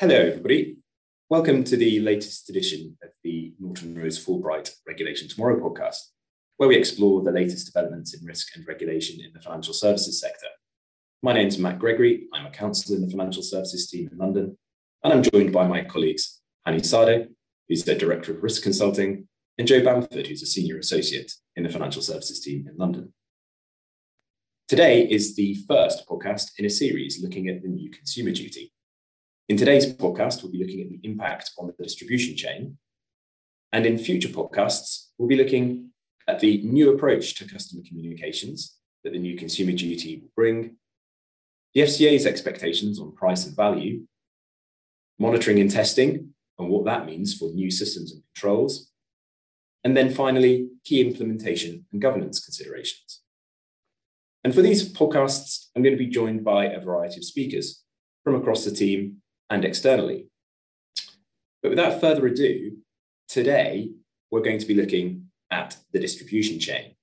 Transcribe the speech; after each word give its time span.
Hello, 0.00 0.16
everybody. 0.16 0.78
Welcome 1.28 1.62
to 1.64 1.76
the 1.76 2.00
latest 2.00 2.48
edition 2.48 2.96
of 3.02 3.10
the 3.22 3.52
Norton 3.60 3.94
Rose 3.94 4.18
Fulbright 4.18 4.70
Regulation 4.86 5.28
Tomorrow 5.28 5.60
podcast, 5.60 5.98
where 6.56 6.70
we 6.70 6.76
explore 6.76 7.22
the 7.22 7.30
latest 7.30 7.66
developments 7.66 8.14
in 8.14 8.24
risk 8.24 8.56
and 8.56 8.66
regulation 8.66 9.22
in 9.22 9.30
the 9.34 9.42
financial 9.42 9.74
services 9.74 10.18
sector. 10.18 10.46
My 11.22 11.34
name 11.34 11.48
is 11.48 11.58
Matt 11.58 11.78
Gregory. 11.78 12.28
I'm 12.32 12.46
a 12.46 12.50
counsellor 12.50 12.96
in 12.96 13.04
the 13.04 13.10
financial 13.10 13.42
services 13.42 13.90
team 13.90 14.08
in 14.10 14.16
London, 14.16 14.56
and 15.04 15.12
I'm 15.12 15.22
joined 15.22 15.52
by 15.52 15.66
my 15.66 15.84
colleagues, 15.84 16.40
Hani 16.66 16.82
Sade, 16.82 17.28
who's 17.68 17.84
the 17.84 17.94
Director 17.94 18.32
of 18.32 18.42
Risk 18.42 18.62
Consulting, 18.62 19.28
and 19.58 19.68
Joe 19.68 19.84
Bamford, 19.84 20.28
who's 20.28 20.42
a 20.42 20.46
Senior 20.46 20.78
Associate 20.78 21.30
in 21.56 21.64
the 21.64 21.68
financial 21.68 22.00
services 22.00 22.40
team 22.40 22.66
in 22.66 22.78
London. 22.78 23.12
Today 24.66 25.02
is 25.02 25.36
the 25.36 25.58
first 25.68 26.08
podcast 26.08 26.52
in 26.56 26.64
a 26.64 26.70
series 26.70 27.22
looking 27.22 27.48
at 27.48 27.60
the 27.60 27.68
new 27.68 27.90
consumer 27.90 28.30
duty 28.30 28.72
in 29.50 29.56
today's 29.56 29.92
podcast, 29.94 30.44
we'll 30.44 30.52
be 30.52 30.62
looking 30.62 30.80
at 30.80 30.90
the 30.90 31.00
impact 31.02 31.50
on 31.58 31.66
the 31.66 31.82
distribution 31.82 32.36
chain. 32.36 32.78
And 33.72 33.84
in 33.84 33.98
future 33.98 34.28
podcasts, 34.28 35.08
we'll 35.18 35.28
be 35.28 35.34
looking 35.34 35.90
at 36.28 36.38
the 36.38 36.62
new 36.62 36.94
approach 36.94 37.34
to 37.34 37.48
customer 37.48 37.82
communications 37.84 38.76
that 39.02 39.12
the 39.12 39.18
new 39.18 39.36
consumer 39.36 39.72
duty 39.72 40.20
will 40.20 40.30
bring, 40.36 40.76
the 41.74 41.80
FCA's 41.80 42.26
expectations 42.26 43.00
on 43.00 43.12
price 43.16 43.44
and 43.44 43.56
value, 43.56 44.02
monitoring 45.18 45.58
and 45.58 45.70
testing 45.70 46.32
and 46.60 46.68
what 46.68 46.84
that 46.84 47.06
means 47.06 47.34
for 47.34 47.50
new 47.50 47.72
systems 47.72 48.12
and 48.12 48.22
controls, 48.32 48.92
and 49.82 49.96
then 49.96 50.14
finally, 50.14 50.68
key 50.84 51.00
implementation 51.00 51.86
and 51.90 52.00
governance 52.00 52.38
considerations. 52.38 53.22
And 54.44 54.54
for 54.54 54.62
these 54.62 54.92
podcasts, 54.92 55.70
I'm 55.74 55.82
going 55.82 55.96
to 55.96 56.04
be 56.04 56.06
joined 56.06 56.44
by 56.44 56.66
a 56.66 56.80
variety 56.80 57.16
of 57.16 57.24
speakers 57.24 57.82
from 58.22 58.36
across 58.36 58.64
the 58.64 58.70
team 58.70 59.16
and 59.50 59.64
externally. 59.64 60.28
But 61.62 61.70
without 61.70 62.00
further 62.00 62.26
ado, 62.26 62.78
today 63.28 63.90
we're 64.30 64.42
going 64.42 64.58
to 64.58 64.66
be 64.66 64.74
looking 64.74 65.26
at 65.50 65.76
the 65.92 65.98
distribution 65.98 66.58
chain. 66.58 66.94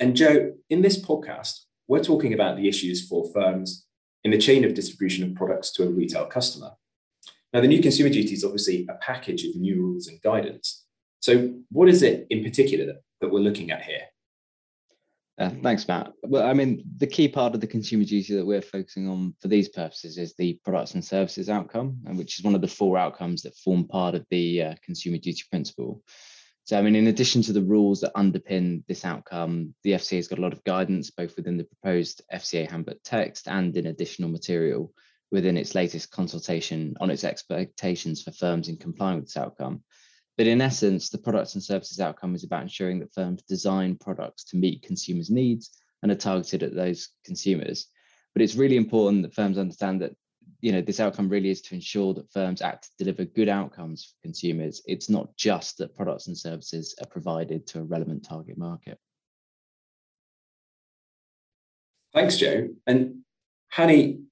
And 0.00 0.16
Joe, 0.16 0.52
in 0.70 0.82
this 0.82 1.00
podcast, 1.00 1.64
we're 1.88 2.02
talking 2.02 2.32
about 2.32 2.56
the 2.56 2.68
issues 2.68 3.06
for 3.06 3.30
firms 3.32 3.86
in 4.22 4.30
the 4.30 4.38
chain 4.38 4.64
of 4.64 4.74
distribution 4.74 5.24
of 5.24 5.34
products 5.34 5.70
to 5.72 5.82
a 5.84 5.90
retail 5.90 6.26
customer. 6.26 6.70
Now, 7.52 7.60
the 7.60 7.68
new 7.68 7.82
consumer 7.82 8.10
duty 8.10 8.32
is 8.32 8.44
obviously 8.44 8.86
a 8.88 8.94
package 8.94 9.44
of 9.44 9.56
new 9.56 9.76
rules 9.76 10.08
and 10.08 10.20
guidance. 10.22 10.84
So, 11.20 11.54
what 11.70 11.88
is 11.88 12.02
it 12.02 12.26
in 12.30 12.42
particular 12.42 12.94
that 13.20 13.28
we're 13.30 13.40
looking 13.40 13.70
at 13.70 13.82
here? 13.82 14.02
Uh, 15.36 15.50
thanks, 15.62 15.88
Matt. 15.88 16.12
Well, 16.22 16.46
I 16.46 16.52
mean, 16.52 16.84
the 16.98 17.08
key 17.08 17.26
part 17.26 17.54
of 17.54 17.60
the 17.60 17.66
consumer 17.66 18.04
duty 18.04 18.36
that 18.36 18.46
we're 18.46 18.62
focusing 18.62 19.08
on 19.08 19.34
for 19.40 19.48
these 19.48 19.68
purposes 19.68 20.16
is 20.16 20.34
the 20.34 20.60
products 20.64 20.94
and 20.94 21.04
services 21.04 21.48
outcome, 21.48 21.98
and 22.06 22.16
which 22.16 22.38
is 22.38 22.44
one 22.44 22.54
of 22.54 22.60
the 22.60 22.68
four 22.68 22.96
outcomes 22.96 23.42
that 23.42 23.56
form 23.56 23.88
part 23.88 24.14
of 24.14 24.24
the 24.30 24.62
uh, 24.62 24.74
consumer 24.84 25.18
duty 25.18 25.42
principle. 25.50 26.02
So, 26.66 26.78
I 26.78 26.82
mean, 26.82 26.94
in 26.94 27.08
addition 27.08 27.42
to 27.42 27.52
the 27.52 27.62
rules 27.62 28.00
that 28.00 28.14
underpin 28.14 28.84
this 28.86 29.04
outcome, 29.04 29.74
the 29.82 29.92
FCA 29.92 30.16
has 30.16 30.28
got 30.28 30.38
a 30.38 30.42
lot 30.42 30.52
of 30.52 30.64
guidance, 30.64 31.10
both 31.10 31.36
within 31.36 31.58
the 31.58 31.64
proposed 31.64 32.22
FCA 32.32 32.70
handbook 32.70 32.98
text 33.02 33.48
and 33.48 33.76
in 33.76 33.86
additional 33.86 34.30
material 34.30 34.92
within 35.32 35.56
its 35.56 35.74
latest 35.74 36.12
consultation 36.12 36.94
on 37.00 37.10
its 37.10 37.24
expectations 37.24 38.22
for 38.22 38.30
firms 38.30 38.68
in 38.68 38.76
complying 38.76 39.16
with 39.16 39.26
this 39.26 39.36
outcome. 39.36 39.82
But 40.36 40.46
in 40.46 40.60
essence, 40.60 41.10
the 41.10 41.18
products 41.18 41.54
and 41.54 41.62
services 41.62 42.00
outcome 42.00 42.34
is 42.34 42.44
about 42.44 42.62
ensuring 42.62 42.98
that 43.00 43.14
firms 43.14 43.42
design 43.42 43.96
products 43.96 44.44
to 44.44 44.56
meet 44.56 44.82
consumers' 44.82 45.30
needs 45.30 45.70
and 46.02 46.10
are 46.10 46.16
targeted 46.16 46.62
at 46.62 46.74
those 46.74 47.10
consumers. 47.24 47.86
But 48.34 48.42
it's 48.42 48.56
really 48.56 48.76
important 48.76 49.22
that 49.22 49.34
firms 49.34 49.58
understand 49.58 50.02
that 50.02 50.14
you 50.60 50.72
know 50.72 50.80
this 50.80 51.00
outcome 51.00 51.28
really 51.28 51.50
is 51.50 51.62
to 51.62 51.74
ensure 51.74 52.14
that 52.14 52.32
firms 52.32 52.62
act 52.62 52.84
to 52.84 53.04
deliver 53.04 53.24
good 53.24 53.48
outcomes 53.48 54.04
for 54.04 54.22
consumers. 54.22 54.82
It's 54.86 55.08
not 55.08 55.34
just 55.36 55.78
that 55.78 55.96
products 55.96 56.26
and 56.26 56.36
services 56.36 56.94
are 57.00 57.06
provided 57.06 57.66
to 57.68 57.80
a 57.80 57.84
relevant 57.84 58.24
target 58.24 58.58
market. 58.58 58.98
Thanks, 62.12 62.36
Joe. 62.36 62.68
And 62.86 63.24
Hani, 63.74 64.22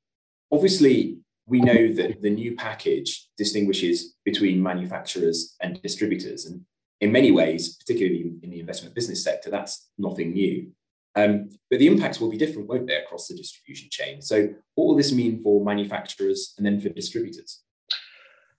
obviously 0.50 1.18
we 1.46 1.60
know 1.60 1.92
that 1.92 2.22
the 2.22 2.30
new 2.30 2.54
package 2.54 3.28
distinguishes 3.36 4.14
between 4.24 4.62
manufacturers 4.62 5.56
and 5.60 5.80
distributors. 5.82 6.46
And 6.46 6.62
in 7.00 7.10
many 7.10 7.32
ways, 7.32 7.76
particularly 7.76 8.32
in 8.42 8.50
the 8.50 8.60
investment 8.60 8.94
business 8.94 9.24
sector, 9.24 9.50
that's 9.50 9.90
nothing 9.98 10.32
new. 10.32 10.70
Um, 11.14 11.50
but 11.68 11.78
the 11.78 11.88
impacts 11.88 12.20
will 12.20 12.30
be 12.30 12.38
different, 12.38 12.68
won't 12.68 12.86
they, 12.86 12.96
across 12.96 13.28
the 13.28 13.36
distribution 13.36 13.88
chain? 13.90 14.22
So, 14.22 14.48
what 14.76 14.86
will 14.86 14.96
this 14.96 15.12
mean 15.12 15.42
for 15.42 15.62
manufacturers 15.62 16.54
and 16.56 16.64
then 16.64 16.80
for 16.80 16.88
distributors? 16.88 17.62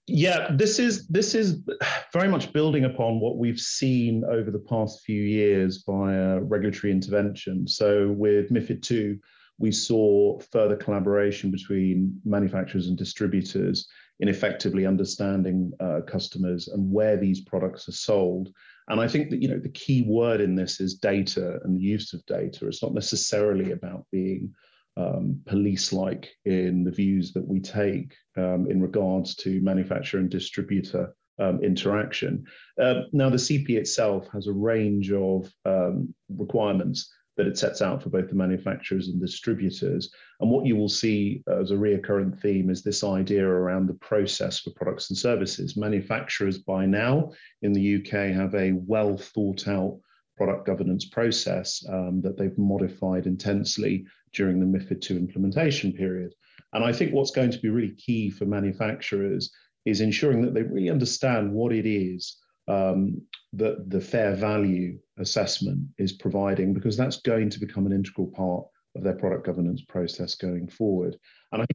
Yeah, 0.05 0.49
this 0.51 0.79
is 0.79 1.07
this 1.07 1.33
is 1.33 1.61
very 2.11 2.27
much 2.27 2.51
building 2.53 2.83
upon 2.83 3.19
what 3.19 3.37
we've 3.37 3.59
seen 3.59 4.23
over 4.25 4.51
the 4.51 4.59
past 4.59 5.01
few 5.03 5.21
years 5.21 5.83
via 5.87 6.41
regulatory 6.41 6.91
intervention. 6.91 7.67
So, 7.67 8.11
with 8.11 8.51
MIFID 8.51 8.81
two, 8.83 9.19
we 9.57 9.71
saw 9.71 10.39
further 10.51 10.75
collaboration 10.75 11.51
between 11.51 12.19
manufacturers 12.25 12.87
and 12.87 12.97
distributors 12.97 13.87
in 14.19 14.27
effectively 14.27 14.85
understanding 14.85 15.71
uh, 15.79 16.01
customers 16.07 16.67
and 16.67 16.91
where 16.91 17.17
these 17.17 17.41
products 17.41 17.87
are 17.87 17.93
sold. 17.93 18.49
And 18.89 18.99
I 18.99 19.07
think 19.07 19.29
that 19.29 19.41
you 19.41 19.47
know 19.47 19.59
the 19.59 19.69
key 19.69 20.03
word 20.07 20.41
in 20.41 20.55
this 20.55 20.79
is 20.79 20.95
data 20.95 21.59
and 21.63 21.77
the 21.77 21.83
use 21.83 22.13
of 22.13 22.25
data. 22.25 22.67
It's 22.67 22.83
not 22.83 22.93
necessarily 22.93 23.71
about 23.71 24.05
being 24.11 24.53
um, 24.97 25.41
police-like 25.45 26.29
in 26.45 26.83
the 26.83 26.91
views 26.91 27.33
that 27.33 27.47
we 27.47 27.59
take 27.59 28.13
um, 28.37 28.67
in 28.69 28.81
regards 28.81 29.35
to 29.37 29.61
manufacturer 29.61 30.19
and 30.19 30.29
distributor 30.29 31.15
um, 31.39 31.63
interaction. 31.63 32.45
Uh, 32.79 33.01
now, 33.11 33.29
the 33.29 33.37
CP 33.37 33.69
itself 33.71 34.27
has 34.33 34.47
a 34.47 34.53
range 34.53 35.11
of 35.11 35.51
um, 35.65 36.13
requirements 36.29 37.11
that 37.37 37.47
it 37.47 37.57
sets 37.57 37.81
out 37.81 38.01
for 38.01 38.09
both 38.09 38.29
the 38.29 38.35
manufacturers 38.35 39.07
and 39.07 39.19
distributors. 39.19 40.11
And 40.39 40.51
what 40.51 40.65
you 40.65 40.75
will 40.75 40.89
see 40.89 41.43
as 41.47 41.71
a 41.71 41.75
reoccurrent 41.75 42.39
theme 42.41 42.69
is 42.69 42.83
this 42.83 43.03
idea 43.03 43.45
around 43.45 43.87
the 43.87 43.95
process 43.95 44.59
for 44.59 44.71
products 44.71 45.09
and 45.09 45.17
services. 45.17 45.75
Manufacturers 45.75 46.59
by 46.59 46.85
now 46.85 47.31
in 47.61 47.73
the 47.73 47.95
UK 47.95 48.35
have 48.35 48.53
a 48.55 48.73
well 48.73 49.17
thought 49.17 49.67
out 49.67 49.99
product 50.37 50.65
governance 50.65 51.05
process 51.05 51.83
um, 51.89 52.21
that 52.21 52.37
they've 52.37 52.57
modified 52.57 53.27
intensely 53.27 54.05
during 54.33 54.59
the 54.59 54.65
MIFID 54.65 55.09
II 55.09 55.17
implementation 55.17 55.93
period. 55.93 56.33
And 56.73 56.83
I 56.83 56.91
think 56.91 57.13
what's 57.13 57.31
going 57.31 57.51
to 57.51 57.59
be 57.59 57.69
really 57.69 57.95
key 57.95 58.29
for 58.29 58.45
manufacturers 58.45 59.51
is 59.85 60.01
ensuring 60.01 60.41
that 60.41 60.53
they 60.53 60.63
really 60.63 60.89
understand 60.89 61.51
what 61.51 61.71
it 61.71 61.85
is 61.85 62.37
um, 62.67 63.21
that 63.53 63.89
the 63.89 64.01
fair 64.01 64.35
value 64.35 64.97
assessment 65.17 65.87
is 65.97 66.13
providing, 66.13 66.73
because 66.73 66.97
that's 66.97 67.21
going 67.21 67.49
to 67.49 67.59
become 67.59 67.85
an 67.85 67.93
integral 67.93 68.27
part 68.27 68.65
of 68.95 69.03
their 69.03 69.15
product 69.15 69.45
governance 69.45 69.81
process 69.81 70.35
going 70.35 70.67
forward. 70.67 71.17
And 71.51 71.61
I 71.61 71.65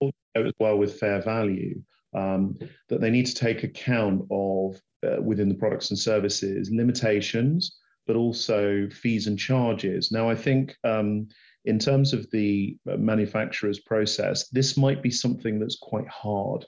think 0.00 0.14
as 0.34 0.52
well 0.58 0.78
with 0.78 0.98
fair 0.98 1.20
value, 1.22 1.82
um, 2.14 2.58
that 2.88 3.00
they 3.00 3.10
need 3.10 3.26
to 3.26 3.34
take 3.34 3.64
account 3.64 4.22
of 4.30 4.80
uh, 5.06 5.20
within 5.22 5.48
the 5.48 5.54
products 5.54 5.90
and 5.90 5.98
services 5.98 6.70
limitations, 6.72 7.78
but 8.06 8.16
also 8.16 8.88
fees 8.90 9.26
and 9.26 9.38
charges. 9.38 10.10
Now, 10.10 10.30
I 10.30 10.34
think 10.34 10.76
um, 10.84 11.28
in 11.64 11.78
terms 11.78 12.12
of 12.12 12.30
the 12.30 12.76
manufacturer's 12.86 13.80
process, 13.80 14.48
this 14.48 14.76
might 14.76 15.02
be 15.02 15.10
something 15.10 15.58
that's 15.58 15.76
quite 15.76 16.08
hard 16.08 16.64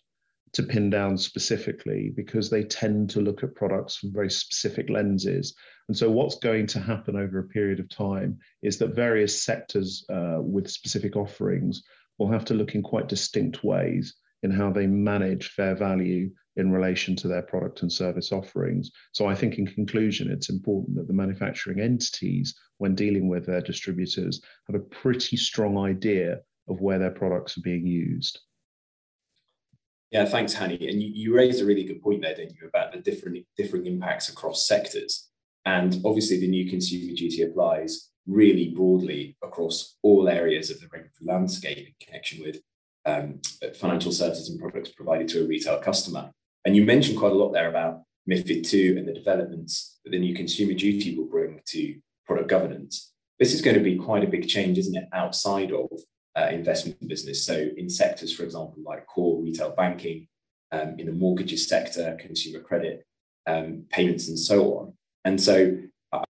to 0.53 0.63
pin 0.63 0.91
down 0.91 1.17
specifically 1.17 2.13
because 2.15 2.51
they 2.51 2.65
tend 2.65 3.11
to 3.11 3.21
look 3.21 3.43
at 3.45 3.55
products 3.55 3.97
from 3.97 4.13
very 4.13 4.31
specific 4.31 4.91
lenses. 4.91 5.55
And 5.89 5.97
so, 5.97 6.11
what's 6.11 6.39
going 6.39 6.67
to 6.69 6.81
happen 6.81 7.17
over 7.17 7.39
a 7.39 7.49
period 7.49 7.81
of 7.81 7.89
time 7.89 8.39
is 8.63 8.79
that 8.79 8.95
various 8.95 9.43
sectors 9.43 10.05
uh, 10.13 10.39
with 10.41 10.71
specific 10.71 11.17
offerings 11.17 11.83
will 12.19 12.31
have 12.31 12.45
to 12.47 12.55
look 12.55 12.75
in 12.75 12.83
quite 12.83 13.09
distinct 13.09 13.65
ways 13.65 14.15
in 14.43 14.51
how 14.51 14.71
they 14.71 14.87
manage 14.87 15.49
fair 15.51 15.75
value 15.75 16.31
in 16.57 16.73
relation 16.73 17.15
to 17.15 17.29
their 17.29 17.43
product 17.43 17.83
and 17.83 17.93
service 17.93 18.33
offerings. 18.33 18.91
So, 19.13 19.27
I 19.27 19.35
think 19.35 19.59
in 19.59 19.67
conclusion, 19.67 20.31
it's 20.31 20.51
important 20.51 20.97
that 20.97 21.07
the 21.07 21.15
manufacturing 21.15 21.81
entities, 21.81 22.55
when 22.79 22.95
dealing 22.95 23.29
with 23.29 23.47
their 23.47 23.61
distributors, 23.61 24.41
have 24.67 24.77
a 24.77 24.85
pretty 25.03 25.37
strong 25.37 25.79
idea 25.79 26.41
of 26.69 26.81
where 26.81 26.99
their 26.99 27.11
products 27.11 27.57
are 27.57 27.63
being 27.63 27.87
used. 27.87 28.41
Yeah, 30.11 30.25
thanks, 30.25 30.55
Hani. 30.55 30.91
And 30.91 31.01
you, 31.01 31.11
you 31.13 31.35
raised 31.35 31.63
a 31.63 31.65
really 31.65 31.85
good 31.85 32.03
point 32.03 32.23
there, 32.23 32.35
didn't 32.35 32.57
you, 32.61 32.67
about 32.67 32.93
the 32.93 32.99
different 32.99 33.47
differing 33.57 33.87
impacts 33.87 34.29
across 34.29 34.67
sectors. 34.67 35.29
And 35.65 36.01
obviously, 36.05 36.41
the 36.41 36.49
new 36.49 36.69
consumer 36.69 37.15
duty 37.15 37.43
applies 37.43 38.11
really 38.27 38.71
broadly 38.71 39.37
across 39.43 39.97
all 40.03 40.29
areas 40.29 40.71
of 40.71 40.81
the 40.81 40.89
regulatory 40.89 41.27
landscape 41.27 41.79
in 41.79 41.95
connection 42.01 42.43
with 42.43 42.61
um, 43.07 43.41
financial 43.79 44.13
services 44.13 44.51
and 44.51 44.61
products 44.61 44.91
provided 44.91 45.29
to 45.29 45.45
a 45.45 45.47
retail 45.47 45.79
customer. 45.79 46.31
And 46.65 46.77
you 46.77 46.85
mentioned 46.85 47.19
quite 47.19 47.33
a 47.33 47.37
lot 47.37 47.53
there 47.53 47.69
about 47.69 48.03
MIFID 48.29 48.73
II 48.73 48.99
and 48.99 49.09
the 49.09 49.15
developments 49.15 49.99
that 50.05 50.11
the 50.11 50.19
new 50.19 50.35
consumer 50.35 50.75
duty 50.75 51.17
will 51.17 51.27
bring 51.27 51.61
to 51.67 51.99
product 52.27 52.49
governance. 52.49 53.13
This 53.39 53.55
is 53.55 53.63
going 53.63 53.77
to 53.77 53.83
be 53.83 53.97
quite 53.97 54.25
a 54.25 54.29
big 54.29 54.49
change, 54.49 54.77
isn't 54.77 54.97
it, 54.97 55.09
outside 55.13 55.73
of 55.73 55.89
uh, 56.37 56.49
investment 56.51 57.07
business. 57.09 57.45
So 57.45 57.69
in 57.77 57.89
sectors, 57.89 58.35
for 58.35 58.45
example, 58.45 58.77
like 58.85 59.07
core 59.07 59.43
retail 59.43 59.71
banking, 59.77 60.29
um, 60.73 60.97
in 60.99 61.07
the 61.07 61.13
mortgages 61.13 61.67
sector, 61.67 62.17
consumer 62.21 62.61
credit, 62.61 63.05
um, 63.47 63.85
payments, 63.91 64.29
and 64.29 64.39
so 64.39 64.79
on. 64.79 64.93
And 65.25 65.41
so, 65.41 65.77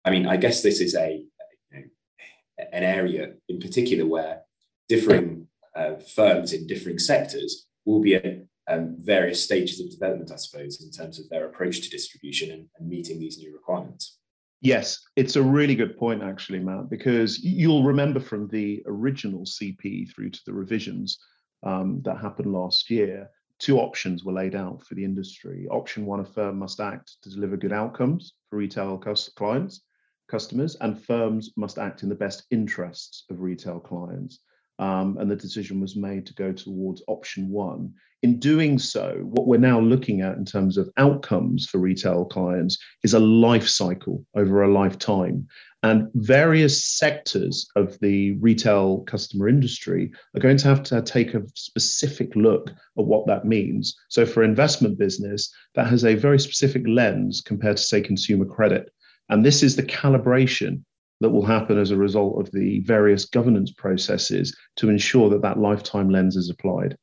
I 0.05 0.11
mean, 0.11 0.27
I 0.27 0.37
guess 0.37 0.63
this 0.63 0.81
is 0.81 0.95
a 0.95 1.25
you 1.73 1.81
know, 1.81 2.65
an 2.73 2.83
area 2.83 3.35
in 3.49 3.61
particular 3.61 4.07
where 4.07 4.43
differing 4.89 5.49
uh, 5.75 5.97
firms 6.15 6.53
in 6.53 6.67
differing 6.67 6.99
sectors 6.99 7.67
will 7.85 8.01
be 8.01 8.15
at 8.15 8.45
um, 8.69 8.97
various 8.99 9.43
stages 9.43 9.81
of 9.81 9.91
development, 9.91 10.33
I 10.33 10.37
suppose, 10.37 10.83
in 10.83 10.91
terms 10.91 11.19
of 11.19 11.29
their 11.29 11.47
approach 11.47 11.81
to 11.83 11.91
distribution 11.91 12.51
and, 12.51 12.67
and 12.79 12.89
meeting 12.89 13.19
these 13.19 13.39
new 13.39 13.53
requirements. 13.53 14.19
Yes, 14.67 14.99
it's 15.15 15.37
a 15.37 15.43
really 15.43 15.77
good 15.77 15.97
point, 15.97 16.25
actually, 16.25 16.59
Matt, 16.59 16.91
because 16.91 17.39
you'll 17.39 17.85
remember 17.85 18.19
from 18.19 18.49
the 18.49 18.83
original 18.85 19.45
CP 19.45 20.13
through 20.13 20.31
to 20.31 20.41
the 20.45 20.53
revisions 20.53 21.21
um, 21.63 22.03
that 22.05 22.19
happened 22.19 22.53
last 22.53 22.91
year, 22.91 23.31
two 23.61 23.79
options 23.79 24.25
were 24.25 24.33
laid 24.33 24.57
out 24.57 24.85
for 24.85 24.97
the 24.97 25.05
industry. 25.05 25.69
Option 25.71 26.05
one, 26.05 26.19
a 26.19 26.25
firm 26.25 26.59
must 26.59 26.81
act 26.81 27.13
to 27.23 27.31
deliver 27.31 27.57
good 27.57 27.73
outcomes 27.73 28.33
for 28.51 28.57
retail 28.57 28.99
clients, 29.37 29.83
customers, 30.29 30.77
and 30.81 31.01
firms 31.01 31.53
must 31.57 31.79
act 31.79 32.03
in 32.03 32.09
the 32.09 32.17
best 32.17 32.43
interests 32.51 33.23
of 33.31 33.43
retail 33.43 33.79
clients 33.79 34.41
um, 34.79 35.17
and 35.19 35.31
the 35.31 35.37
decision 35.37 35.81
was 35.81 35.97
made 35.97 36.27
to 36.27 36.35
go 36.35 36.53
towards 36.53 37.03
option 37.09 37.49
one. 37.49 37.93
In 38.23 38.39
doing 38.39 38.79
so, 38.79 39.21
what 39.23 39.47
we're 39.47 39.59
now 39.59 39.79
looking 39.79 40.23
at 40.23 40.37
in 40.37 40.45
terms 40.45 40.77
of 40.79 40.91
outcomes 40.97 41.67
for 41.67 41.79
retail 41.79 42.25
clients 42.25 42.79
is 43.05 43.15
a 43.15 43.21
life 43.21 43.69
cycle 43.69 44.25
over 44.35 44.63
a 44.63 44.73
lifetime. 44.73 45.47
And 45.83 46.09
various 46.15 46.85
sectors 46.85 47.69
of 47.77 47.99
the 48.01 48.33
retail 48.41 49.01
customer 49.01 49.49
industry 49.49 50.11
are 50.35 50.41
going 50.41 50.57
to 50.57 50.69
have 50.69 50.83
to 50.85 51.03
take 51.03 51.35
a 51.35 51.45
specific 51.55 52.35
look 52.35 52.71
at 52.71 53.05
what 53.05 53.27
that 53.27 53.45
means. 53.45 53.95
So, 54.09 54.27
for 54.27 54.43
investment 54.43 54.99
business, 54.99 55.53
that 55.75 55.87
has 55.87 56.05
a 56.05 56.15
very 56.15 56.41
specific 56.41 56.83
lens 56.89 57.41
compared 57.41 57.77
to, 57.77 57.83
say, 57.83 58.01
consumer 58.01 58.47
credit. 58.47 58.91
And 59.29 59.45
this 59.45 59.63
is 59.63 59.77
the 59.77 59.83
calibration 59.83 60.83
that 61.21 61.31
will 61.31 61.45
happen 61.45 61.79
as 61.79 61.91
a 61.91 61.97
result 61.97 62.41
of 62.41 62.53
the 62.53 62.81
various 62.81 63.25
governance 63.25 63.73
processes 63.73 64.57
to 64.77 64.91
ensure 64.91 65.31
that 65.31 65.43
that 65.43 65.59
lifetime 65.59 66.11
lens 66.11 66.37
is 66.37 66.51
applied. 66.51 66.97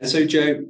And 0.00 0.08
so, 0.08 0.24
Joe, 0.24 0.66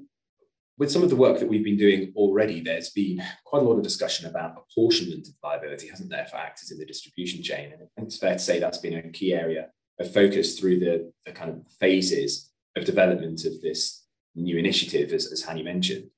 with 0.78 0.90
some 0.90 1.02
of 1.02 1.10
the 1.10 1.16
work 1.16 1.38
that 1.38 1.48
we've 1.48 1.64
been 1.64 1.76
doing 1.76 2.12
already, 2.16 2.60
there's 2.60 2.90
been 2.90 3.22
quite 3.44 3.62
a 3.62 3.64
lot 3.64 3.76
of 3.76 3.82
discussion 3.82 4.26
about 4.26 4.56
apportionment 4.56 5.26
of 5.26 5.34
liability, 5.42 5.88
hasn't 5.88 6.10
there, 6.10 6.26
for 6.26 6.36
actors 6.36 6.70
in 6.70 6.78
the 6.78 6.86
distribution 6.86 7.42
chain? 7.42 7.72
And 7.96 8.06
it's 8.06 8.18
fair 8.18 8.34
to 8.34 8.38
say 8.38 8.58
that's 8.58 8.78
been 8.78 8.94
a 8.94 9.10
key 9.10 9.32
area 9.32 9.68
of 9.98 10.12
focus 10.12 10.58
through 10.58 10.80
the, 10.80 11.12
the 11.24 11.32
kind 11.32 11.50
of 11.50 11.60
phases 11.80 12.50
of 12.76 12.84
development 12.84 13.44
of 13.46 13.60
this 13.62 14.04
new 14.34 14.58
initiative, 14.58 15.12
as, 15.12 15.32
as 15.32 15.42
Hani 15.42 15.64
mentioned. 15.64 16.10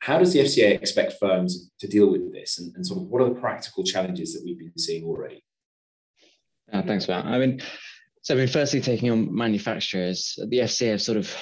How 0.00 0.18
does 0.18 0.32
the 0.32 0.40
FCA 0.40 0.80
expect 0.80 1.14
firms 1.20 1.70
to 1.78 1.86
deal 1.86 2.10
with 2.10 2.32
this, 2.32 2.58
and, 2.58 2.74
and 2.74 2.86
sort 2.86 3.02
of 3.02 3.08
what 3.08 3.22
are 3.22 3.28
the 3.28 3.40
practical 3.40 3.84
challenges 3.84 4.32
that 4.32 4.42
we've 4.44 4.58
been 4.58 4.76
seeing 4.76 5.04
already? 5.04 5.44
Uh, 6.72 6.82
thanks, 6.82 7.06
Matt. 7.06 7.26
I 7.26 7.38
mean, 7.38 7.60
so 8.22 8.34
I 8.34 8.38
mean, 8.38 8.48
firstly, 8.48 8.80
taking 8.80 9.10
on 9.10 9.34
manufacturers, 9.34 10.38
the 10.48 10.58
FCA 10.58 10.92
have 10.92 11.02
sort 11.02 11.18
of 11.18 11.34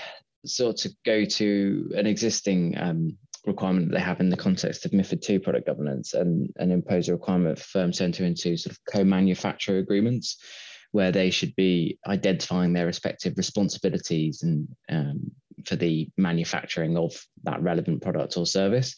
sought 0.45 0.77
to 0.79 0.91
go 1.05 1.25
to 1.25 1.91
an 1.97 2.07
existing 2.07 2.77
um, 2.79 3.17
requirement 3.47 3.89
that 3.89 3.97
they 3.97 4.03
have 4.03 4.21
in 4.21 4.29
the 4.29 4.37
context 4.37 4.85
of 4.85 4.93
MIFID 4.93 5.29
II 5.29 5.39
product 5.41 5.67
governance 5.67 6.15
and, 6.15 6.53
and 6.57 6.73
impose 6.73 7.09
a 7.09 7.13
requirement 7.13 7.59
for 7.59 7.65
firms 7.65 7.99
to 7.99 8.05
enter 8.05 8.25
into 8.25 8.57
sort 8.57 8.73
of 8.73 8.79
co-manufacturer 8.93 9.79
agreements 9.79 10.41
where 10.93 11.13
they 11.13 11.31
should 11.31 11.55
be 11.57 11.99
identifying 12.07 12.73
their 12.73 12.87
respective 12.87 13.35
responsibilities 13.37 14.43
and 14.43 14.69
um, 14.89 15.31
for 15.69 15.76
the 15.76 16.09
manufacturing 16.17 16.97
of 16.97 17.12
that 17.44 17.62
relevant 17.62 18.03
product 18.03 18.37
or 18.37 18.47
service. 18.47 18.97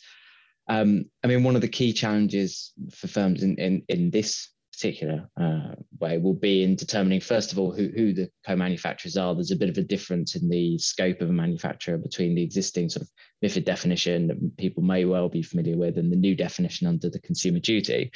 Um, 0.69 1.07
I 1.25 1.27
mean, 1.27 1.43
one 1.43 1.57
of 1.57 1.63
the 1.63 1.69
key 1.69 1.93
challenges 1.93 2.73
for 2.95 3.09
firms 3.09 3.43
in, 3.43 3.57
in, 3.57 3.83
in 3.89 4.11
this 4.11 4.51
particular 4.73 5.29
uh, 5.39 5.75
way 5.99 6.19
will 6.19 6.35
be 6.35 6.63
in 6.63 6.77
determining, 6.77 7.21
first 7.21 7.53
of 7.53 7.59
all, 7.59 7.73
who, 7.73 7.89
who 7.89 8.15
the 8.15 8.31
co-manufacturers 8.47 9.17
are. 9.17 9.35
There's 9.35 9.51
a 9.51 9.57
bit 9.57 9.69
of 9.69 9.77
a 9.79 9.83
difference 9.83 10.37
in 10.37 10.49
the 10.49 10.79
scope 10.79 11.21
of 11.21 11.29
a 11.29 11.33
manufacturer 11.33 11.99
between 11.99 12.35
the 12.35 12.43
existing 12.43 12.89
sort 12.89 13.03
of 13.03 13.11
MIFID 13.45 13.65
definition 13.65 14.29
that 14.29 14.57
people 14.57 14.83
may 14.83 15.05
well 15.05 15.29
be 15.29 15.43
familiar 15.43 15.77
with 15.77 15.99
and 15.99 16.11
the 16.11 16.17
new 16.17 16.37
definition 16.37 16.87
under 16.87 17.11
the 17.11 17.21
consumer 17.21 17.59
duty. 17.59 18.13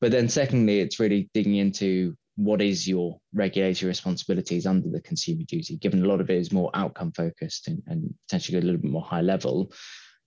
But 0.00 0.12
then 0.12 0.28
secondly, 0.28 0.80
it's 0.80 1.00
really 1.00 1.28
digging 1.34 1.56
into 1.56 2.16
what 2.40 2.62
is 2.62 2.88
your 2.88 3.20
regulatory 3.34 3.88
responsibilities 3.88 4.66
under 4.66 4.88
the 4.88 5.02
consumer 5.02 5.42
duty, 5.46 5.76
given 5.76 6.02
a 6.02 6.08
lot 6.08 6.22
of 6.22 6.30
it 6.30 6.38
is 6.38 6.52
more 6.52 6.70
outcome 6.72 7.12
focused 7.12 7.68
and, 7.68 7.82
and 7.86 8.14
potentially 8.26 8.56
a 8.56 8.62
little 8.62 8.80
bit 8.80 8.90
more 8.90 9.02
high 9.02 9.20
level. 9.20 9.70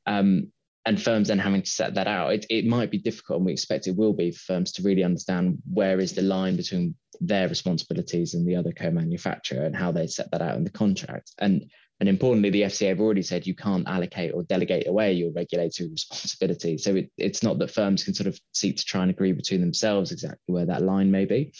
Um, 0.05 0.51
and 0.85 1.01
firms 1.01 1.29
then 1.29 1.39
having 1.39 1.63
to 1.63 1.69
set 1.69 1.95
that 1.95 2.07
out, 2.07 2.33
it, 2.33 2.45
it 2.49 2.65
might 2.67 2.91
be 2.91 2.99
difficult, 2.99 3.37
and 3.37 3.45
we 3.47 3.51
expect 3.53 3.87
it 3.87 3.95
will 3.95 4.13
be 4.13 4.29
for 4.29 4.53
firms 4.53 4.73
to 4.73 4.83
really 4.83 5.03
understand 5.03 5.57
where 5.71 5.99
is 5.99 6.13
the 6.13 6.21
line 6.21 6.55
between 6.55 6.93
their 7.19 7.47
responsibilities 7.47 8.35
and 8.35 8.45
the 8.47 8.55
other 8.55 8.73
co-manufacturer 8.73 9.63
and 9.63 9.75
how 9.75 9.91
they 9.91 10.05
set 10.05 10.29
that 10.31 10.41
out 10.41 10.57
in 10.57 10.63
the 10.63 10.69
contract. 10.69 11.31
And 11.39 11.65
and 11.99 12.09
importantly, 12.09 12.49
the 12.49 12.63
FCA 12.63 12.89
have 12.89 12.99
already 12.99 13.21
said 13.21 13.47
you 13.47 13.55
can't 13.55 13.87
allocate 13.87 14.33
or 14.33 14.43
delegate 14.43 14.87
away 14.87 15.13
your 15.13 15.31
regulatory 15.31 15.89
responsibility. 15.89 16.77
So 16.77 16.95
it, 16.95 17.11
it's 17.17 17.43
not 17.43 17.59
that 17.59 17.71
firms 17.71 18.03
can 18.03 18.13
sort 18.13 18.27
of 18.27 18.37
seek 18.51 18.75
to 18.77 18.83
try 18.83 19.03
and 19.03 19.11
agree 19.11 19.31
between 19.31 19.61
themselves 19.61 20.11
exactly 20.11 20.53
where 20.53 20.65
that 20.65 20.81
line 20.81 21.11
may 21.11 21.23
be. 21.23 21.53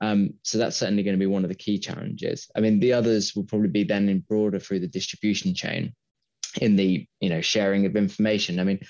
Um, 0.00 0.34
so 0.42 0.58
that's 0.58 0.76
certainly 0.76 1.02
going 1.02 1.16
to 1.16 1.20
be 1.20 1.26
one 1.26 1.44
of 1.44 1.50
the 1.50 1.54
key 1.54 1.78
challenges. 1.78 2.50
I 2.56 2.60
mean, 2.60 2.80
the 2.80 2.94
others 2.94 3.34
will 3.34 3.44
probably 3.44 3.68
be 3.68 3.84
then 3.84 4.08
in 4.08 4.20
broader 4.20 4.58
through 4.58 4.80
the 4.80 4.88
distribution 4.88 5.54
chain, 5.54 5.94
in 6.60 6.76
the 6.76 7.06
you 7.20 7.28
know 7.28 7.40
sharing 7.40 7.86
of 7.86 7.96
information. 7.96 8.60
I 8.60 8.64
mean, 8.64 8.80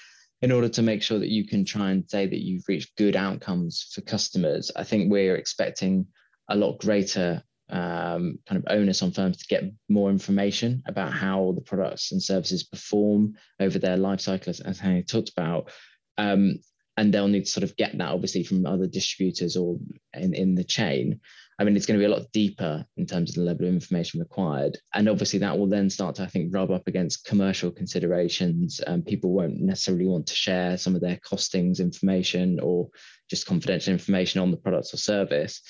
in 0.43 0.53
order 0.53 0.69
to 0.69 0.83
make 0.83 1.03
sure 1.03 1.19
that 1.19 1.31
you 1.31 1.47
can 1.47 1.65
try 1.65 1.91
and 1.91 2.09
say 2.09 2.27
that 2.27 2.41
you've 2.41 2.69
reached 2.69 2.97
good 2.97 3.17
outcomes 3.17 3.91
for 3.93 4.01
customers, 4.03 4.71
I 4.75 4.85
think 4.85 5.11
we're 5.11 5.37
expecting 5.37 6.07
a 6.49 6.57
lot 6.57 6.79
greater 6.79 7.43
um, 7.71 8.39
kind 8.47 8.59
of 8.59 8.65
onus 8.69 9.03
on 9.03 9.13
firms 9.13 9.39
to 9.39 9.47
get 9.47 9.65
more 9.89 10.11
information 10.11 10.83
about 10.87 11.13
how 11.13 11.53
the 11.55 11.61
products 11.61 12.13
and 12.13 12.23
services 12.23 12.65
perform 12.65 13.35
over 13.61 13.79
their 13.79 13.97
life 13.97 14.21
cycle, 14.21 14.51
as, 14.51 14.81
Hani 14.81 15.07
talked 15.07 15.31
about. 15.31 15.71
Um, 16.19 16.57
and 16.97 17.13
they'll 17.13 17.29
need 17.29 17.45
to 17.47 17.51
sort 17.51 17.65
of 17.65 17.77
get 17.77 17.97
that 17.97 18.11
obviously 18.11 18.45
from 18.45 18.67
other 18.67 18.87
distributors 18.87 19.57
or 19.57 19.79
in, 20.15 20.35
in 20.35 20.55
the 20.55 20.65
chain. 20.65 21.21
I 21.59 21.65
mean, 21.65 21.77
it's 21.77 21.85
going 21.85 22.01
to 22.01 22.07
be 22.07 22.11
a 22.11 22.17
lot 22.17 22.33
deeper 22.33 22.87
in 22.97 23.05
terms 23.05 23.31
of 23.31 23.37
the 23.37 23.43
level 23.43 23.67
of 23.67 23.75
information 23.75 24.19
required. 24.19 24.79
And 24.95 25.11
obviously, 25.11 25.41
that 25.41 25.59
will 25.59 25.69
then 25.69 25.91
start 25.91 26.15
to, 26.15 26.23
I 26.23 26.27
think, 26.27 26.55
rub 26.55 26.71
up 26.71 26.89
against 26.89 27.27
commercial 27.27 27.71
considerations. 27.71 28.81
Um, 28.87 29.03
people 29.03 29.33
won't 29.33 29.61
necessarily 29.61 30.07
want 30.07 30.27
to 30.29 30.35
share 30.35 30.79
some 30.79 30.95
of 30.95 31.03
their 31.03 31.17
costings 31.17 31.79
information 31.79 32.61
or 32.61 32.89
just 33.29 33.47
confidential 33.47 33.93
information 33.93 34.41
on 34.41 34.51
the 34.51 34.57
products 34.57 34.95
or 34.95 34.97
service. 34.97 35.61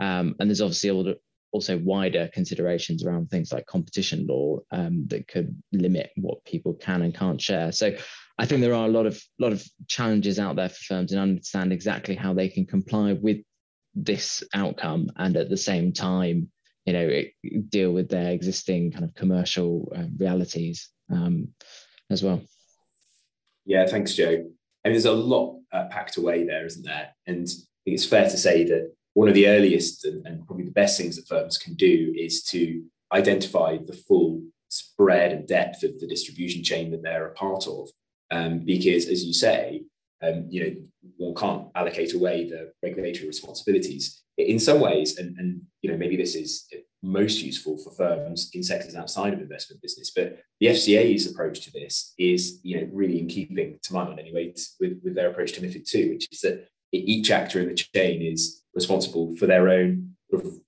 Um, 0.00 0.34
and 0.38 0.50
there's 0.50 0.60
obviously 0.60 0.90
all 0.90 1.04
the, 1.04 1.18
also 1.50 1.78
wider 1.78 2.28
considerations 2.34 3.02
around 3.02 3.30
things 3.30 3.50
like 3.50 3.64
competition 3.64 4.26
law 4.26 4.58
um, 4.70 5.06
that 5.08 5.28
could 5.28 5.56
limit 5.72 6.10
what 6.16 6.44
people 6.44 6.74
can 6.74 7.00
and 7.00 7.14
can't 7.14 7.40
share. 7.40 7.72
So 7.72 7.96
I 8.38 8.46
think 8.46 8.60
there 8.60 8.74
are 8.74 8.86
a 8.86 8.90
lot 8.90 9.06
of 9.06 9.20
lot 9.38 9.52
of 9.52 9.64
challenges 9.88 10.38
out 10.38 10.56
there 10.56 10.68
for 10.68 10.84
firms 10.84 11.12
and 11.12 11.20
understand 11.20 11.72
exactly 11.72 12.14
how 12.14 12.34
they 12.34 12.48
can 12.48 12.66
comply 12.66 13.12
with 13.14 13.38
this 13.94 14.44
outcome 14.54 15.10
and 15.16 15.36
at 15.36 15.48
the 15.48 15.56
same 15.56 15.92
time, 15.92 16.50
you 16.86 16.92
know, 16.92 17.06
it, 17.06 17.32
deal 17.68 17.92
with 17.92 18.08
their 18.08 18.30
existing 18.30 18.92
kind 18.92 19.04
of 19.04 19.14
commercial 19.14 19.92
uh, 19.96 20.04
realities 20.18 20.90
um, 21.10 21.48
as 22.10 22.22
well. 22.22 22.40
Yeah, 23.66 23.86
thanks, 23.86 24.14
Joe. 24.14 24.30
I 24.84 24.88
mean, 24.88 24.94
there's 24.94 25.04
a 25.04 25.12
lot 25.12 25.58
uh, 25.72 25.86
packed 25.90 26.16
away 26.16 26.44
there, 26.44 26.64
isn't 26.64 26.84
there? 26.84 27.14
And 27.26 27.46
I 27.46 27.80
think 27.84 27.94
it's 27.94 28.06
fair 28.06 28.28
to 28.28 28.36
say 28.36 28.64
that 28.64 28.92
one 29.14 29.28
of 29.28 29.34
the 29.34 29.48
earliest 29.48 30.04
and, 30.04 30.24
and 30.26 30.46
probably 30.46 30.64
the 30.64 30.70
best 30.70 30.96
things 30.96 31.16
that 31.16 31.26
firms 31.26 31.58
can 31.58 31.74
do 31.74 32.14
is 32.16 32.44
to 32.44 32.84
identify 33.12 33.76
the 33.76 33.92
full 33.92 34.42
spread 34.68 35.32
and 35.32 35.48
depth 35.48 35.82
of 35.82 35.98
the 35.98 36.06
distribution 36.06 36.62
chain 36.62 36.90
that 36.92 37.02
they're 37.02 37.26
a 37.26 37.34
part 37.34 37.66
of. 37.66 37.90
Um, 38.30 38.60
because, 38.60 39.06
as 39.06 39.24
you 39.24 39.32
say, 39.32 39.82
um, 40.22 40.46
you 40.50 40.64
know, 40.64 40.76
one 41.16 41.34
can't 41.34 41.68
allocate 41.74 42.14
away 42.14 42.48
the 42.48 42.72
regulatory 42.82 43.26
responsibilities. 43.26 44.22
In 44.36 44.58
some 44.58 44.80
ways, 44.80 45.18
and, 45.18 45.36
and 45.38 45.62
you 45.82 45.90
know, 45.90 45.96
maybe 45.96 46.16
this 46.16 46.34
is 46.34 46.68
most 47.02 47.42
useful 47.42 47.78
for 47.78 47.90
firms 47.92 48.50
in 48.54 48.62
sectors 48.62 48.94
outside 48.94 49.32
of 49.32 49.40
investment 49.40 49.80
business, 49.82 50.12
but 50.14 50.38
the 50.60 50.66
FCA's 50.68 51.30
approach 51.30 51.60
to 51.60 51.72
this 51.72 52.14
is, 52.18 52.60
you 52.62 52.80
know, 52.80 52.88
really 52.92 53.20
in 53.20 53.28
keeping, 53.28 53.78
to 53.82 53.92
my 53.92 54.04
mind 54.04 54.18
anyway, 54.18 54.52
with, 54.80 55.00
with 55.02 55.14
their 55.14 55.30
approach 55.30 55.52
to 55.52 55.60
MiFID 55.60 55.94
II, 55.94 56.10
which 56.10 56.28
is 56.32 56.40
that 56.40 56.68
each 56.92 57.30
actor 57.30 57.60
in 57.60 57.68
the 57.68 57.74
chain 57.74 58.22
is 58.22 58.62
responsible 58.74 59.36
for 59.36 59.46
their 59.46 59.68
own 59.68 60.14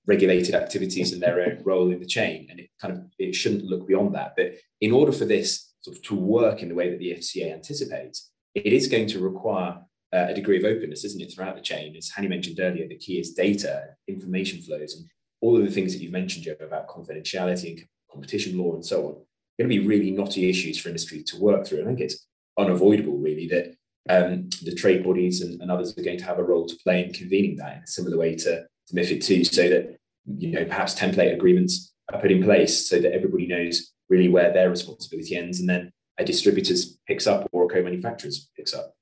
regulated 0.07 0.55
activities 0.55 1.13
and 1.13 1.21
their 1.21 1.41
own 1.41 1.61
role 1.63 1.91
in 1.91 1.99
the 1.99 2.05
chain. 2.05 2.47
And 2.49 2.59
it 2.59 2.69
kind 2.81 2.93
of 2.93 3.03
it 3.19 3.35
shouldn't 3.35 3.65
look 3.65 3.87
beyond 3.87 4.15
that. 4.15 4.33
But 4.35 4.53
in 4.79 4.91
order 4.91 5.11
for 5.11 5.25
this 5.25 5.70
sort 5.81 5.97
of 5.97 6.03
to 6.03 6.15
work 6.15 6.61
in 6.61 6.69
the 6.69 6.75
way 6.75 6.89
that 6.89 6.99
the 6.99 7.11
FCA 7.11 7.53
anticipates, 7.53 8.31
it 8.55 8.73
is 8.73 8.87
going 8.87 9.07
to 9.07 9.19
require 9.19 9.79
uh, 10.13 10.27
a 10.29 10.33
degree 10.33 10.57
of 10.57 10.65
openness, 10.65 11.05
isn't 11.05 11.21
it, 11.21 11.33
throughout 11.33 11.55
the 11.55 11.61
chain? 11.61 11.95
As 11.95 12.11
Hani 12.15 12.29
mentioned 12.29 12.59
earlier, 12.59 12.87
the 12.87 12.97
key 12.97 13.19
is 13.19 13.33
data, 13.33 13.85
information 14.07 14.61
flows, 14.61 14.95
and 14.95 15.05
all 15.41 15.57
of 15.57 15.63
the 15.63 15.71
things 15.71 15.93
that 15.93 16.01
you've 16.01 16.11
mentioned, 16.11 16.45
Joe, 16.45 16.55
about 16.61 16.87
confidentiality 16.87 17.77
and 17.77 17.87
competition 18.11 18.57
law 18.57 18.73
and 18.73 18.85
so 18.85 19.05
on, 19.05 19.13
going 19.57 19.69
to 19.69 19.79
be 19.81 19.87
really 19.87 20.11
knotty 20.11 20.49
issues 20.49 20.77
for 20.77 20.89
industry 20.89 21.23
to 21.23 21.39
work 21.39 21.65
through. 21.65 21.81
I 21.81 21.85
think 21.85 22.01
it's 22.01 22.27
unavoidable, 22.59 23.17
really, 23.17 23.47
that 23.47 23.75
um, 24.09 24.49
the 24.63 24.75
trade 24.75 25.03
bodies 25.03 25.41
and, 25.41 25.61
and, 25.61 25.71
others 25.71 25.95
are 25.97 26.03
going 26.03 26.17
to 26.17 26.25
have 26.25 26.39
a 26.39 26.43
role 26.43 26.65
to 26.65 26.75
play 26.83 27.05
in 27.05 27.13
convening 27.13 27.55
that 27.57 27.77
in 27.77 27.83
a 27.83 27.87
similar 27.87 28.17
way 28.17 28.35
to, 28.35 28.63
to 28.87 28.93
MIFID 28.93 29.29
II, 29.29 29.43
so 29.43 29.69
that 29.69 29.97
you 30.37 30.51
know 30.51 30.65
perhaps 30.65 30.95
template 30.95 31.33
agreements 31.33 31.93
are 32.11 32.19
put 32.19 32.31
in 32.31 32.43
place 32.43 32.89
so 32.89 32.99
that 32.99 33.13
everybody 33.13 33.45
knows 33.45 33.91
really 34.11 34.27
where 34.27 34.51
their 34.51 34.69
responsibility 34.69 35.35
ends, 35.35 35.59
and 35.59 35.69
then 35.69 35.91
a 36.19 36.25
distributor's 36.25 36.97
picks 37.07 37.25
up 37.25 37.49
or 37.51 37.65
a 37.65 37.67
co-manufacturer's 37.67 38.49
picks 38.55 38.73
up. 38.73 38.93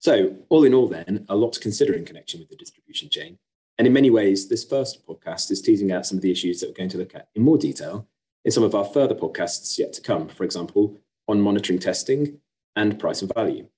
So, 0.00 0.36
all 0.48 0.64
in 0.64 0.74
all, 0.74 0.88
then, 0.88 1.24
a 1.28 1.36
lot 1.36 1.52
to 1.54 1.60
consider 1.60 1.94
in 1.94 2.04
connection 2.04 2.40
with 2.40 2.48
the 2.48 2.56
distribution 2.56 3.08
chain. 3.08 3.38
And 3.78 3.86
in 3.86 3.92
many 3.92 4.10
ways, 4.10 4.48
this 4.48 4.64
first 4.64 5.06
podcast 5.06 5.50
is 5.50 5.62
teasing 5.62 5.92
out 5.92 6.04
some 6.04 6.18
of 6.18 6.22
the 6.22 6.32
issues 6.32 6.60
that 6.60 6.68
we're 6.68 6.74
going 6.74 6.90
to 6.90 6.98
look 6.98 7.14
at 7.14 7.28
in 7.34 7.42
more 7.42 7.56
detail 7.56 8.08
in 8.44 8.50
some 8.50 8.64
of 8.64 8.74
our 8.74 8.84
further 8.84 9.14
podcasts 9.14 9.78
yet 9.78 9.92
to 9.94 10.00
come, 10.00 10.28
for 10.28 10.44
example, 10.44 10.98
on 11.28 11.40
monitoring 11.40 11.78
testing 11.78 12.40
and 12.76 12.98
price 12.98 13.22
and 13.22 13.32
value. 13.34 13.68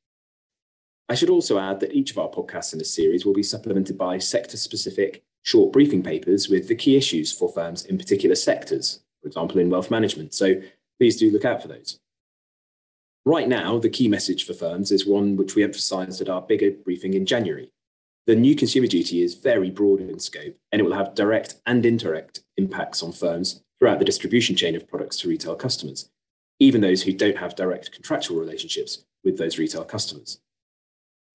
I 1.08 1.14
should 1.14 1.30
also 1.30 1.58
add 1.58 1.80
that 1.80 1.92
each 1.92 2.10
of 2.10 2.18
our 2.18 2.30
podcasts 2.30 2.72
in 2.72 2.78
this 2.78 2.94
series 2.94 3.26
will 3.26 3.34
be 3.34 3.42
supplemented 3.42 3.98
by 3.98 4.18
sector 4.18 4.56
specific 4.56 5.24
short 5.42 5.72
briefing 5.72 6.02
papers 6.02 6.48
with 6.48 6.68
the 6.68 6.74
key 6.74 6.96
issues 6.96 7.32
for 7.32 7.52
firms 7.52 7.84
in 7.84 7.98
particular 7.98 8.36
sectors, 8.36 9.01
for 9.22 9.28
example, 9.28 9.58
in 9.58 9.70
wealth 9.70 9.90
management. 9.90 10.34
So 10.34 10.60
please 10.98 11.16
do 11.16 11.30
look 11.30 11.44
out 11.44 11.62
for 11.62 11.68
those. 11.68 11.98
Right 13.24 13.48
now, 13.48 13.78
the 13.78 13.88
key 13.88 14.08
message 14.08 14.44
for 14.44 14.52
firms 14.52 14.90
is 14.90 15.06
one 15.06 15.36
which 15.36 15.54
we 15.54 15.62
emphasised 15.62 16.20
at 16.20 16.28
our 16.28 16.42
bigger 16.42 16.72
briefing 16.72 17.14
in 17.14 17.24
January. 17.24 17.70
The 18.26 18.36
new 18.36 18.56
consumer 18.56 18.88
duty 18.88 19.22
is 19.22 19.34
very 19.34 19.70
broad 19.70 20.00
in 20.00 20.18
scope, 20.18 20.56
and 20.70 20.80
it 20.80 20.84
will 20.84 20.94
have 20.94 21.14
direct 21.14 21.56
and 21.66 21.86
indirect 21.86 22.40
impacts 22.56 23.02
on 23.02 23.12
firms 23.12 23.62
throughout 23.78 23.98
the 23.98 24.04
distribution 24.04 24.54
chain 24.54 24.76
of 24.76 24.88
products 24.88 25.18
to 25.18 25.28
retail 25.28 25.56
customers, 25.56 26.08
even 26.58 26.80
those 26.80 27.02
who 27.02 27.12
don't 27.12 27.38
have 27.38 27.56
direct 27.56 27.92
contractual 27.92 28.38
relationships 28.38 29.04
with 29.24 29.38
those 29.38 29.58
retail 29.58 29.84
customers. 29.84 30.40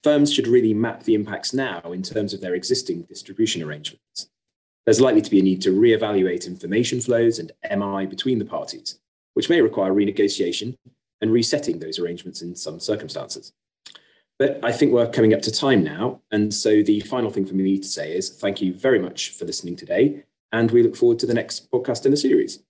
Firms 0.04 0.34
should 0.34 0.48
really 0.48 0.74
map 0.74 1.04
the 1.04 1.16
impacts 1.16 1.54
now 1.54 1.82
in 1.92 2.04
terms 2.04 2.34
of 2.34 2.40
their 2.40 2.56
existing 2.56 3.02
distribution 3.04 3.62
arrangements. 3.62 4.30
There's 4.88 5.02
likely 5.02 5.22
to 5.22 5.30
be 5.30 5.40
a 5.40 5.44
need 5.44 5.62
to 5.64 5.74
re-evaluate 5.74 6.48
information 6.48 7.02
flows 7.02 7.40
and 7.40 7.52
MI 7.70 8.06
between 8.06 8.40
the 8.40 8.46
parties, 8.46 9.00
which 9.34 9.50
may 9.50 9.62
require 9.62 9.92
renegotiation 9.92 10.78
and 11.20 11.30
resetting 11.30 11.80
those 11.80 12.00
arrangements 12.00 12.42
in 12.42 12.56
some 12.56 12.80
circumstances. 12.80 13.52
But 14.40 14.62
I 14.64 14.72
think 14.72 14.94
we're 14.94 15.10
coming 15.10 15.34
up 15.34 15.42
to 15.42 15.52
time 15.52 15.84
now. 15.84 16.22
And 16.32 16.54
so 16.54 16.82
the 16.84 17.02
final 17.02 17.30
thing 17.30 17.46
for 17.46 17.54
me 17.54 17.78
to 17.80 17.88
say 17.88 18.16
is 18.16 18.30
thank 18.30 18.62
you 18.62 18.74
very 18.74 18.98
much 18.98 19.32
for 19.32 19.44
listening 19.44 19.76
today. 19.76 20.24
And 20.54 20.72
we 20.72 20.84
look 20.84 20.96
forward 20.96 21.20
to 21.20 21.26
the 21.26 21.34
next 21.34 21.70
podcast 21.70 22.06
in 22.06 22.12
the 22.12 22.18
series. 22.18 22.64